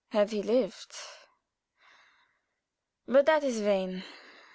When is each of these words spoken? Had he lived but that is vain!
Had 0.09 0.31
he 0.31 0.41
lived 0.41 0.95
but 3.07 3.27
that 3.27 3.43
is 3.43 3.61
vain! 3.61 4.03